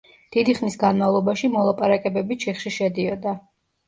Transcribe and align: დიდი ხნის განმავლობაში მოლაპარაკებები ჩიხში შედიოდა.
დიდი 0.35 0.53
ხნის 0.59 0.77
განმავლობაში 0.83 1.49
მოლაპარაკებები 1.55 2.39
ჩიხში 2.45 2.73
შედიოდა. 2.79 3.35